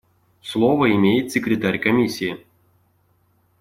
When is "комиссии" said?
1.77-2.43